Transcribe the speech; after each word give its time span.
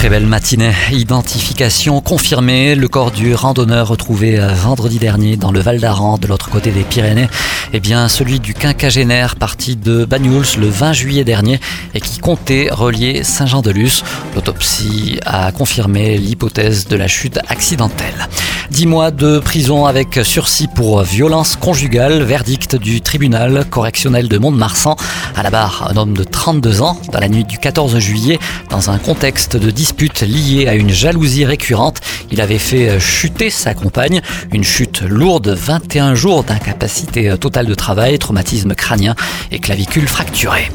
Très 0.00 0.08
belle 0.08 0.24
matinée. 0.24 0.72
Identification 0.92 2.00
confirmée. 2.00 2.74
Le 2.74 2.88
corps 2.88 3.10
du 3.10 3.34
randonneur 3.34 3.86
retrouvé 3.88 4.40
euh, 4.40 4.48
vendredi 4.48 4.98
dernier 4.98 5.36
dans 5.36 5.52
le 5.52 5.60
Val 5.60 5.78
d'Aran, 5.78 6.16
de 6.16 6.26
l'autre 6.26 6.48
côté 6.48 6.70
des 6.70 6.84
Pyrénées, 6.84 7.28
eh 7.74 7.80
bien 7.80 8.08
celui 8.08 8.40
du 8.40 8.54
quinquagénaire 8.54 9.36
parti 9.36 9.76
de 9.76 10.06
Banyuls 10.06 10.58
le 10.58 10.70
20 10.70 10.94
juillet 10.94 11.24
dernier 11.24 11.60
et 11.92 12.00
qui 12.00 12.18
comptait 12.18 12.70
relier 12.70 13.24
Saint-Jean-de-Luz. 13.24 14.02
L'autopsie 14.34 15.20
a 15.26 15.52
confirmé 15.52 16.16
l'hypothèse 16.16 16.88
de 16.88 16.96
la 16.96 17.06
chute 17.06 17.38
accidentelle. 17.48 18.26
Dix 18.70 18.86
mois 18.86 19.10
de 19.10 19.40
prison 19.40 19.84
avec 19.84 20.20
sursis 20.22 20.68
pour 20.68 21.02
violence 21.02 21.56
conjugale. 21.56 22.22
Verdict 22.22 22.76
du 22.76 23.00
tribunal 23.00 23.64
correctionnel 23.68 24.28
de 24.28 24.38
Mont-de-Marsan. 24.38 24.94
À 25.34 25.42
la 25.42 25.50
barre, 25.50 25.90
un 25.90 25.96
homme 25.96 26.16
de 26.16 26.22
32 26.22 26.80
ans 26.80 26.96
dans 27.12 27.18
la 27.18 27.28
nuit 27.28 27.44
du 27.44 27.58
14 27.58 27.98
juillet 27.98 28.38
dans 28.70 28.90
un 28.90 28.98
contexte 28.98 29.56
de 29.56 29.72
dispute 29.72 30.20
liée 30.20 30.68
à 30.68 30.74
une 30.74 30.90
jalousie 30.90 31.44
récurrente. 31.44 32.00
Il 32.30 32.40
avait 32.40 32.58
fait 32.58 33.00
chuter 33.00 33.50
sa 33.50 33.74
compagne, 33.74 34.20
une 34.52 34.64
chute 34.64 35.02
lourde, 35.02 35.48
21 35.48 36.14
jours 36.14 36.44
d'incapacité 36.44 37.34
totale 37.38 37.66
de 37.66 37.74
travail, 37.74 38.20
traumatisme 38.20 38.74
crânien 38.74 39.16
et 39.50 39.58
clavicule 39.58 40.06
fracturée. 40.06 40.70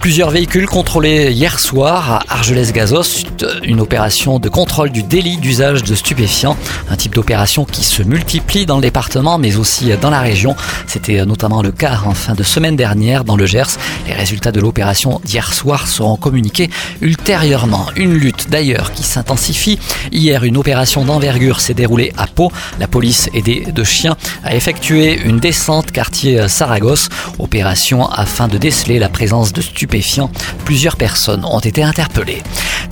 Plusieurs 0.00 0.30
véhicules 0.30 0.66
contrôlés 0.66 1.30
hier 1.30 1.60
soir 1.60 2.24
à 2.28 2.34
Argelès-Gazos, 2.34 3.24
une 3.62 3.80
opération 3.80 4.38
de 4.38 4.48
contrôle 4.48 4.90
du 4.90 5.02
délit 5.02 5.36
d'usage 5.36 5.82
de 5.82 5.94
stupéfiants, 5.94 6.56
un 6.90 6.96
type 6.96 7.14
d'opération 7.14 7.33
qui 7.70 7.84
se 7.84 8.02
multiplie 8.02 8.64
dans 8.64 8.76
le 8.76 8.82
département 8.82 9.38
mais 9.38 9.56
aussi 9.56 9.90
dans 10.00 10.10
la 10.10 10.20
région. 10.20 10.54
C'était 10.86 11.26
notamment 11.26 11.62
le 11.62 11.72
cas 11.72 12.00
en 12.06 12.14
fin 12.14 12.34
de 12.34 12.44
semaine 12.44 12.76
dernière 12.76 13.24
dans 13.24 13.36
le 13.36 13.44
Gers. 13.44 13.76
Les 14.06 14.12
résultats 14.12 14.52
de 14.52 14.60
l'opération 14.60 15.20
d'hier 15.24 15.52
soir 15.52 15.88
seront 15.88 16.16
communiqués 16.16 16.70
ultérieurement. 17.00 17.86
Une 17.96 18.14
lutte 18.14 18.50
d'ailleurs 18.50 18.92
qui 18.92 19.02
s'intensifie. 19.02 19.80
Hier, 20.12 20.44
une 20.44 20.56
opération 20.56 21.04
d'envergure 21.04 21.60
s'est 21.60 21.74
déroulée 21.74 22.12
à 22.16 22.28
Pau. 22.28 22.52
La 22.78 22.86
police 22.86 23.28
aidée 23.34 23.66
de 23.72 23.84
chiens 23.84 24.16
a 24.44 24.54
effectué 24.54 25.20
une 25.24 25.40
descente 25.40 25.90
quartier 25.90 26.46
Saragosse. 26.46 27.08
Opération 27.40 28.08
afin 28.08 28.46
de 28.46 28.58
déceler 28.58 29.00
la 29.00 29.08
présence 29.08 29.52
de 29.52 29.60
stupéfiants. 29.60 30.30
Plusieurs 30.64 30.96
personnes 30.96 31.44
ont 31.44 31.58
été 31.58 31.82
interpellées. 31.82 32.42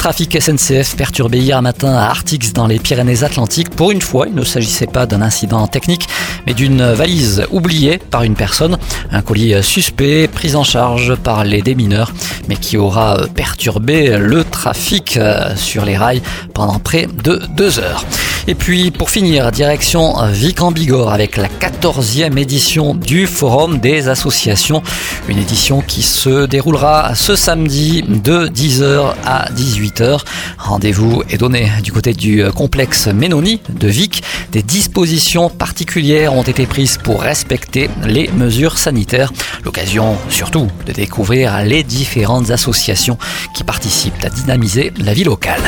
Trafic 0.02 0.36
SNCF 0.42 0.96
perturbé 0.96 1.38
hier 1.38 1.62
matin 1.62 1.94
à 1.94 2.06
Artix 2.06 2.52
dans 2.52 2.66
les 2.66 2.80
Pyrénées-Atlantiques. 2.80 3.70
Pour 3.70 3.92
une 3.92 4.00
fois, 4.00 4.26
il 4.26 4.34
ne 4.34 4.42
s'agissait 4.42 4.88
pas 4.88 5.06
d'un 5.06 5.22
incident 5.22 5.64
technique, 5.68 6.08
mais 6.44 6.54
d'une 6.54 6.82
valise 6.82 7.46
oubliée 7.52 7.98
par 7.98 8.24
une 8.24 8.34
personne. 8.34 8.78
Un 9.12 9.22
colis 9.22 9.62
suspect 9.62 10.26
pris 10.26 10.56
en 10.56 10.64
charge 10.64 11.14
par 11.14 11.44
les 11.44 11.62
démineurs, 11.62 12.10
mais 12.48 12.56
qui 12.56 12.76
aura 12.76 13.28
perturbé 13.36 14.18
le 14.18 14.42
trafic 14.42 15.20
sur 15.54 15.84
les 15.84 15.96
rails 15.96 16.22
pendant 16.52 16.80
près 16.80 17.06
de 17.06 17.40
deux 17.56 17.78
heures. 17.78 18.04
Et 18.48 18.56
puis 18.56 18.90
pour 18.90 19.10
finir, 19.10 19.52
direction 19.52 20.16
Vic 20.26 20.62
en 20.62 20.72
Bigorre 20.72 21.12
avec 21.12 21.36
la 21.36 21.46
14e 21.46 22.36
édition 22.36 22.94
du 22.94 23.28
Forum 23.28 23.78
des 23.78 24.08
associations. 24.08 24.82
Une 25.28 25.38
édition 25.38 25.80
qui 25.80 26.02
se 26.02 26.46
déroulera 26.46 27.14
ce 27.14 27.36
samedi 27.36 28.02
de 28.02 28.48
10h 28.48 29.14
à 29.24 29.48
18h. 29.52 30.20
Rendez-vous 30.58 31.22
est 31.30 31.38
donné 31.38 31.70
du 31.84 31.92
côté 31.92 32.14
du 32.14 32.44
complexe 32.54 33.06
Ménoni 33.06 33.60
de 33.68 33.86
Vic. 33.86 34.24
Des 34.50 34.62
dispositions 34.62 35.48
particulières 35.48 36.34
ont 36.34 36.42
été 36.42 36.66
prises 36.66 36.98
pour 36.98 37.22
respecter 37.22 37.88
les 38.04 38.28
mesures 38.28 38.76
sanitaires. 38.76 39.32
L'occasion 39.64 40.16
surtout 40.28 40.66
de 40.86 40.92
découvrir 40.92 41.62
les 41.62 41.84
différentes 41.84 42.50
associations 42.50 43.18
qui 43.54 43.62
participent 43.62 44.24
à 44.24 44.30
dynamiser 44.30 44.92
la 44.98 45.14
vie 45.14 45.24
locale. 45.24 45.62